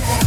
[0.00, 0.23] in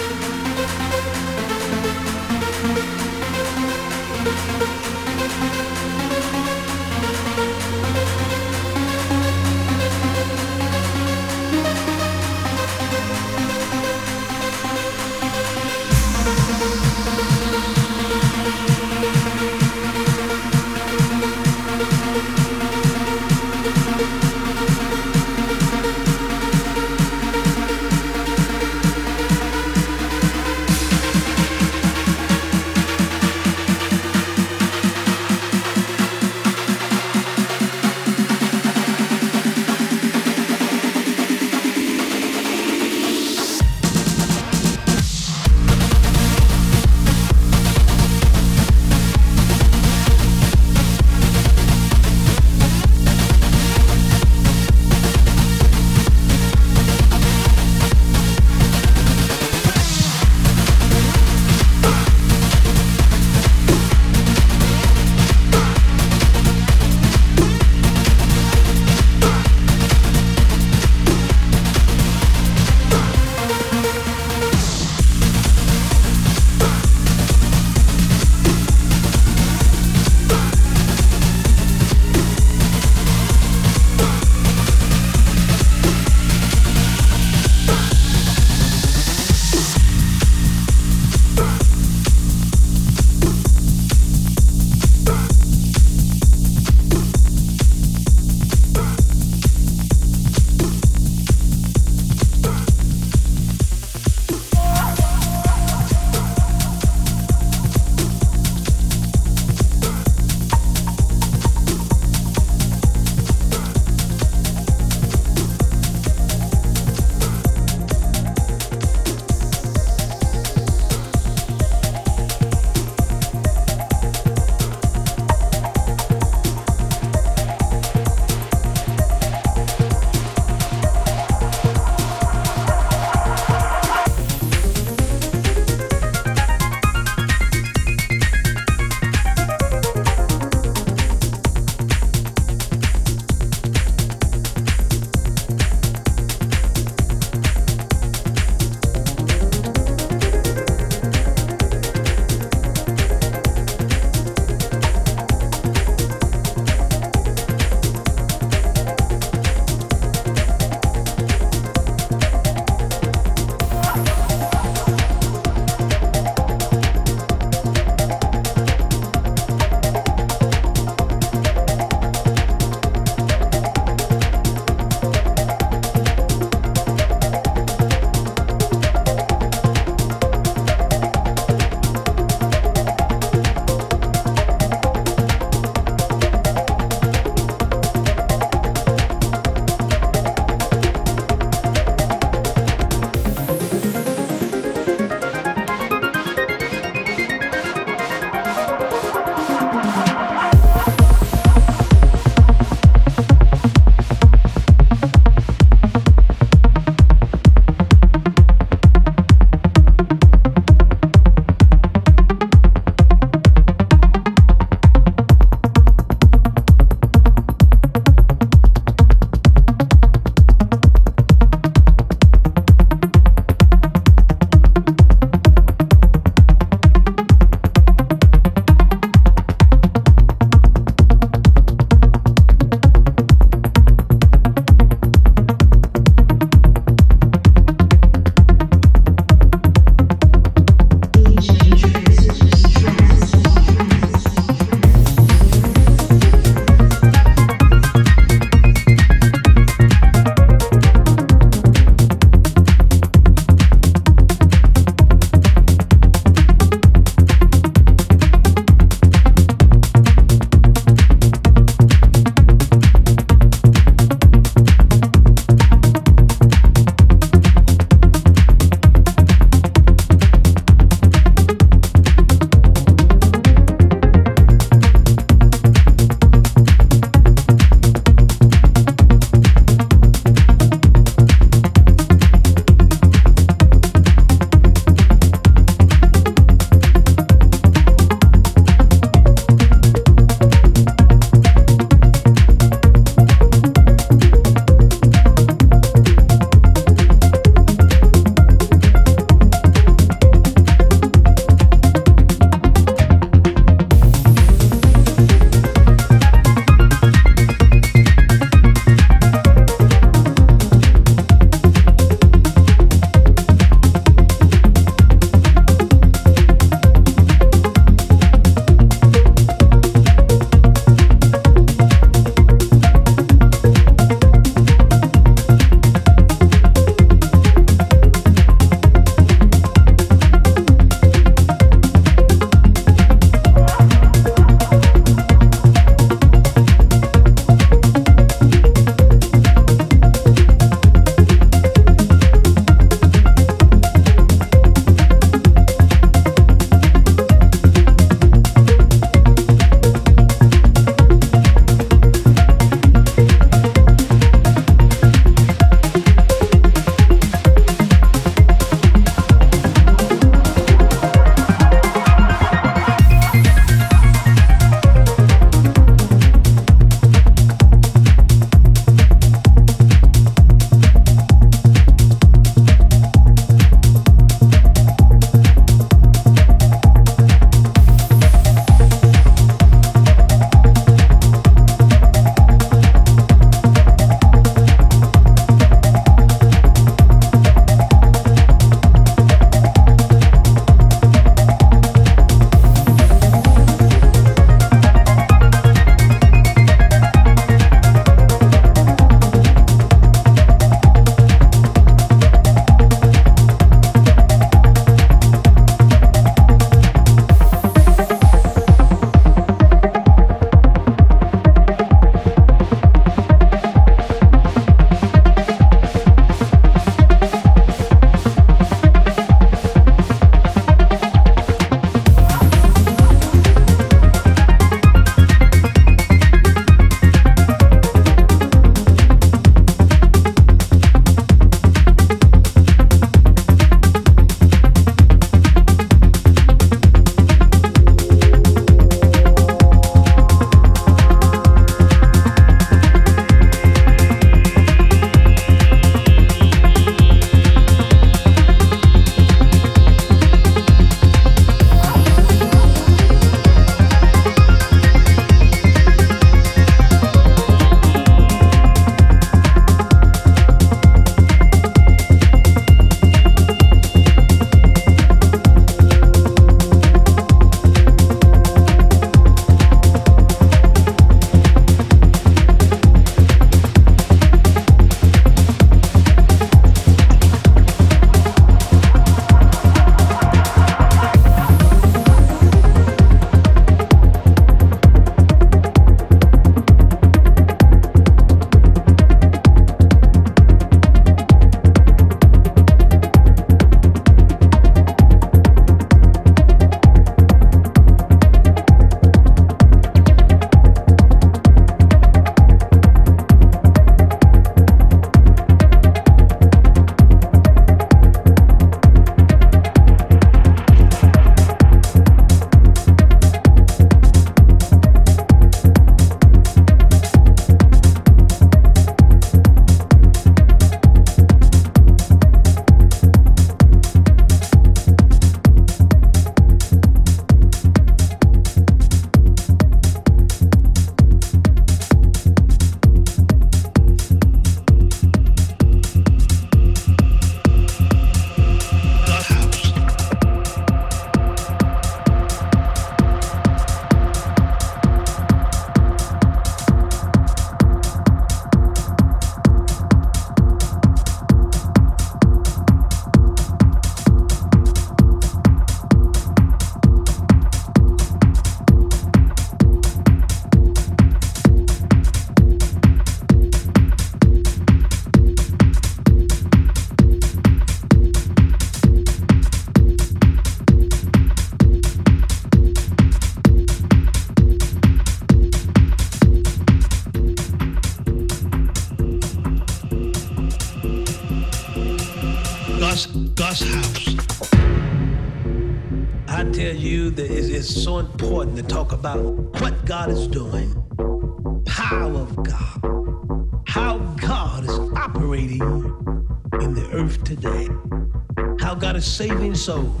[599.66, 600.00] souls.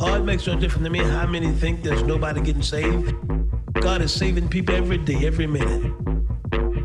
[0.00, 3.14] Oh, it makes no difference to me how many think there's nobody getting saved.
[3.74, 5.92] God is saving people every day, every minute.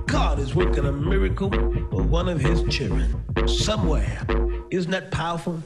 [0.06, 1.49] God is working a miracle
[1.89, 4.22] for one of his children somewhere.
[4.69, 5.64] Isn't that powerful?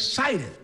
[0.00, 0.59] Excited.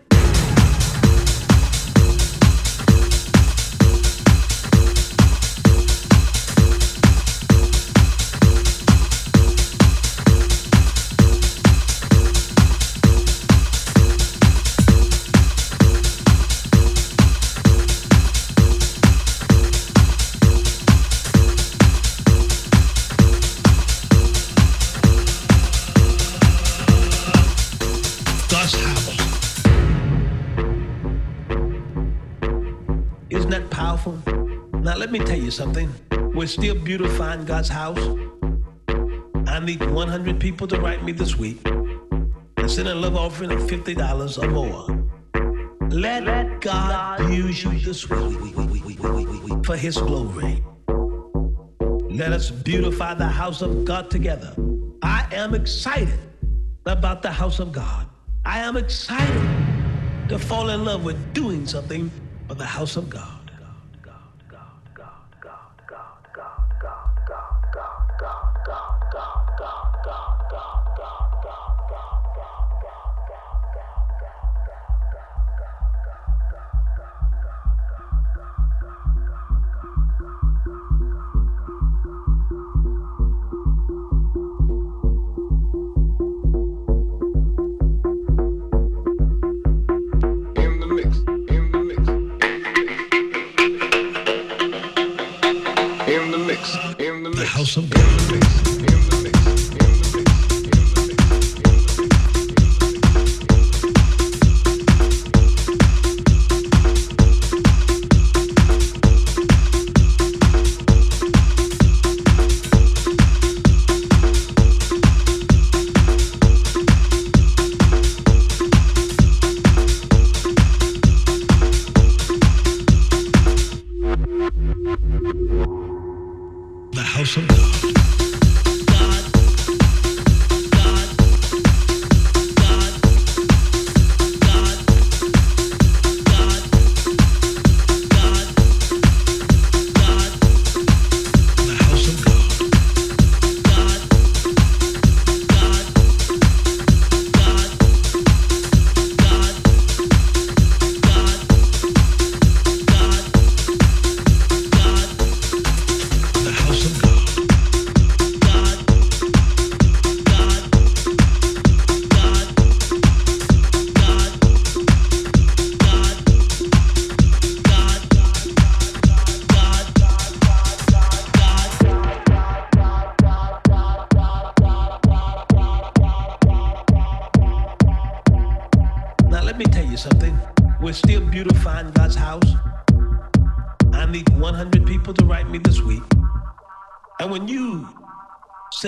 [35.57, 35.91] Something.
[36.35, 37.97] We're still beautifying God's house.
[39.47, 43.61] I need 100 people to write me this week and send a love offering of
[43.61, 45.89] $50 or more.
[45.89, 50.63] Let, let God, God use you this week for His glory.
[52.07, 54.53] Let us beautify the house of God together.
[55.01, 56.19] I am excited
[56.85, 58.05] about the house of God.
[58.45, 62.11] I am excited to fall in love with doing something
[62.47, 63.36] for the house of God.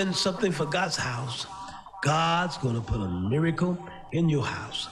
[0.00, 1.46] Send something for God's house,
[2.02, 3.76] God's going to put a miracle
[4.12, 4.88] in your house.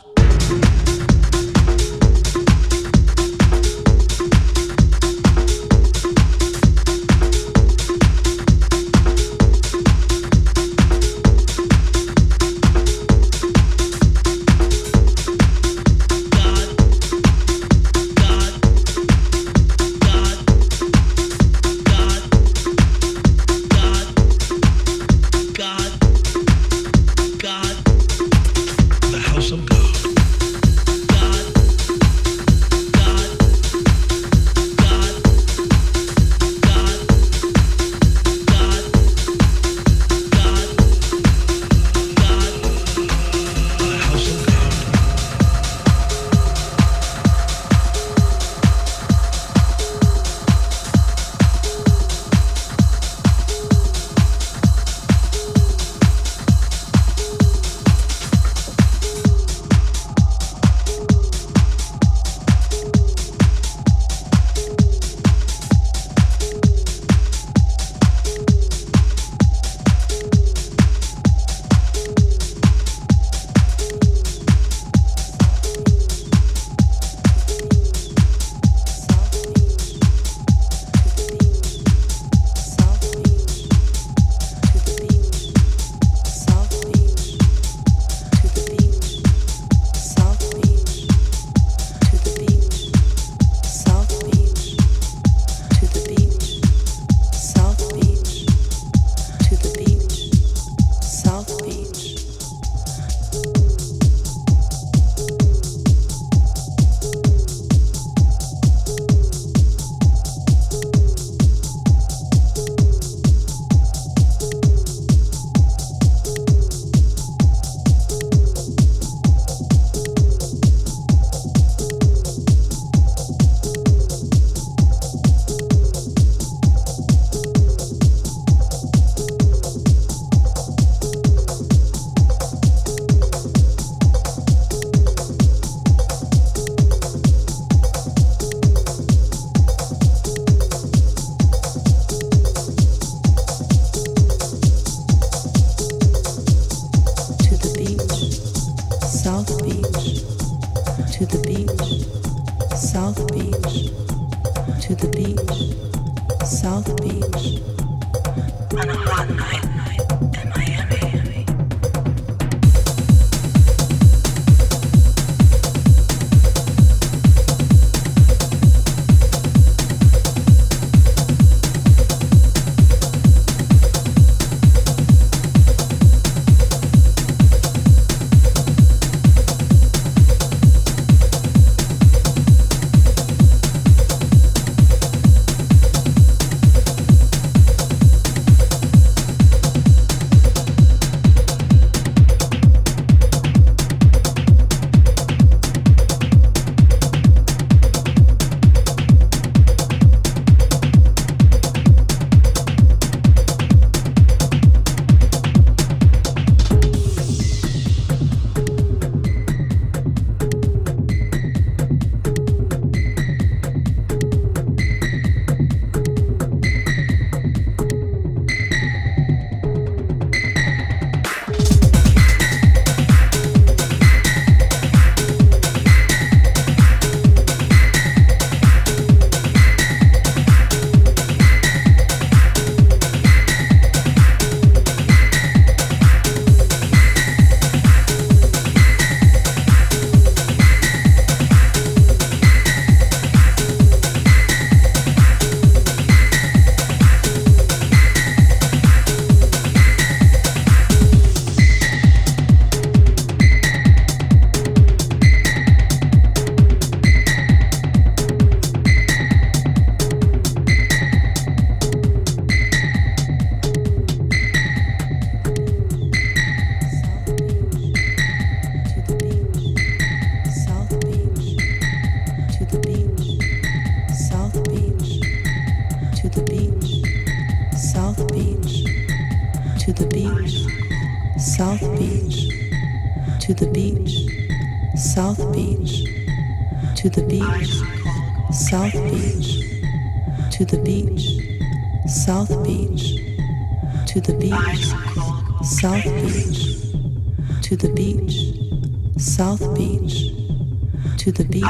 [301.32, 301.64] to the beach,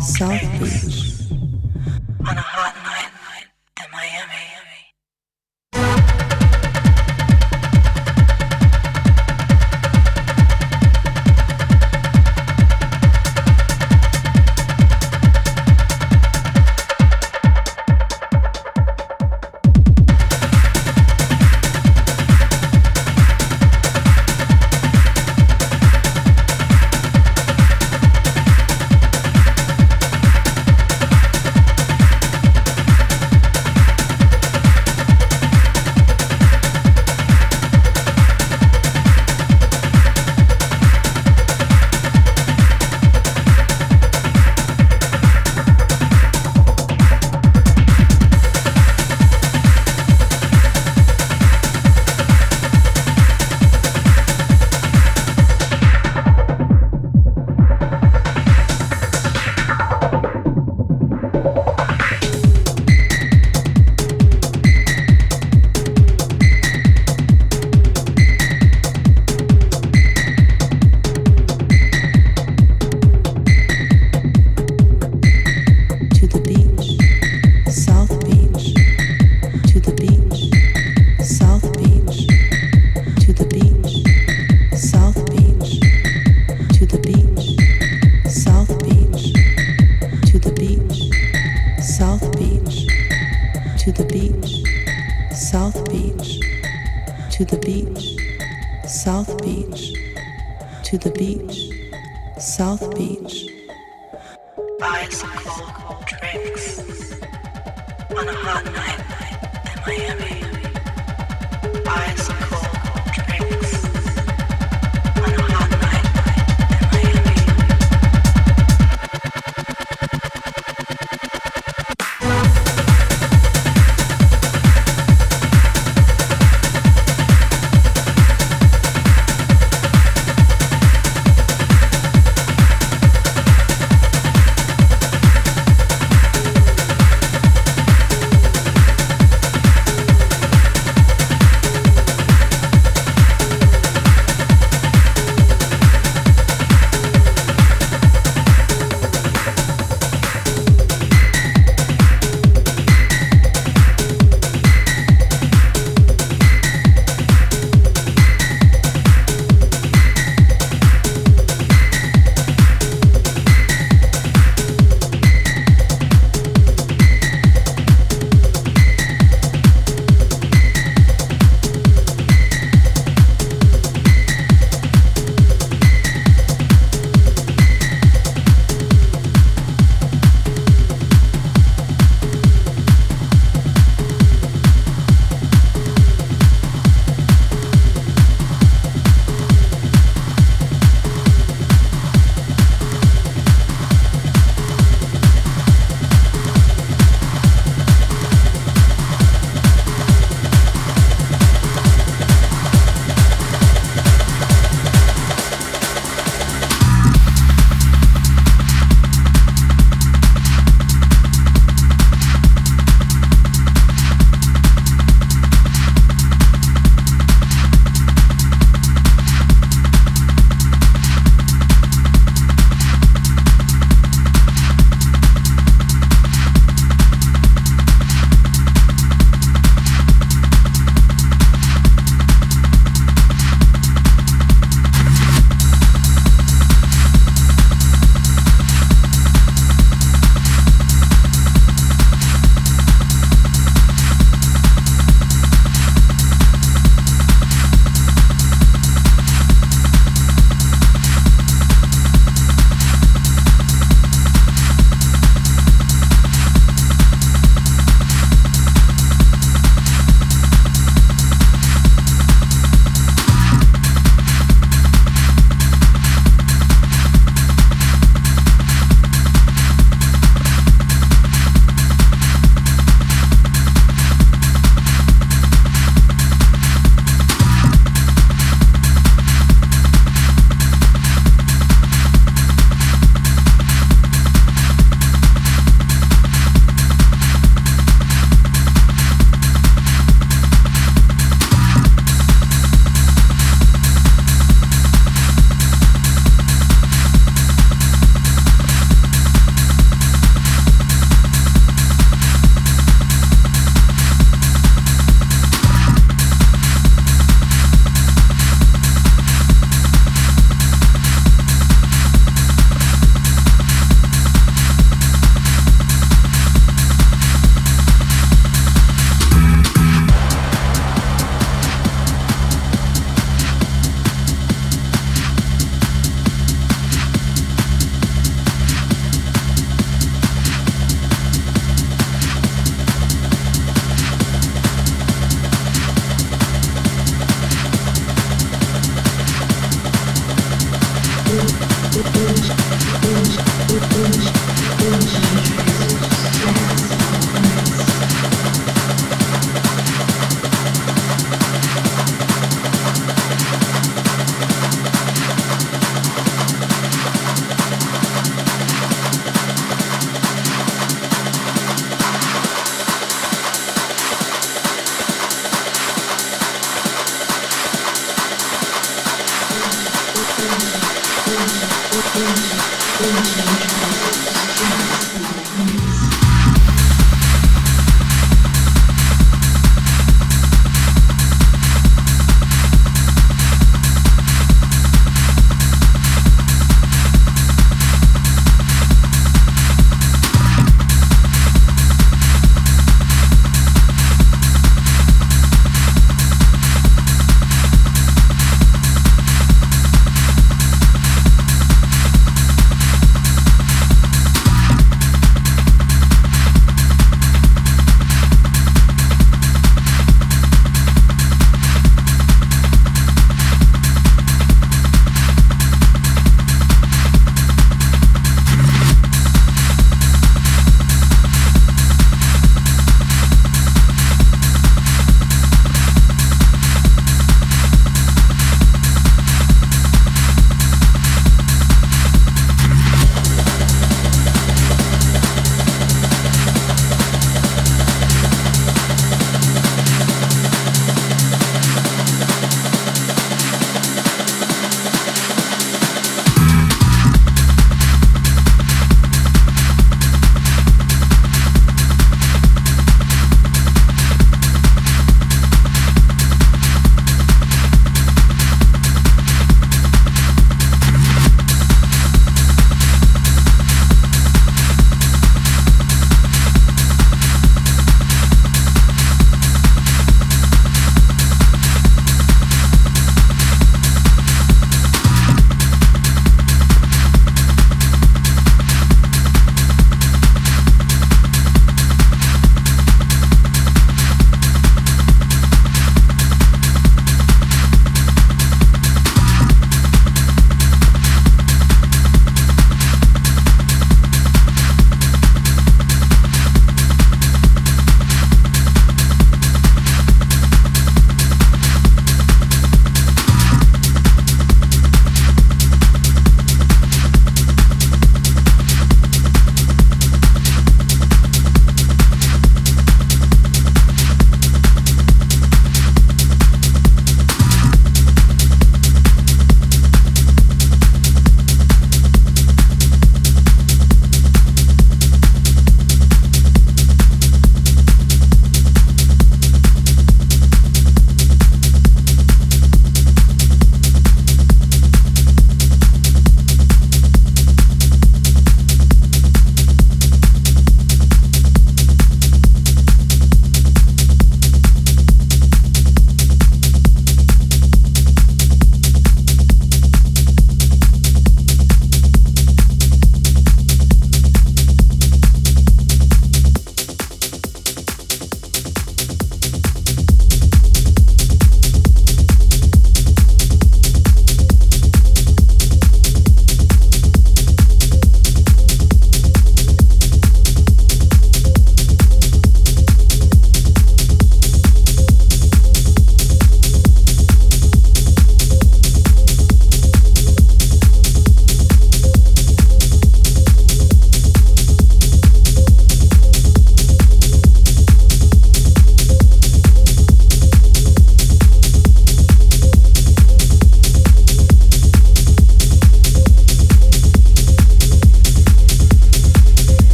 [0.00, 1.13] South Beach.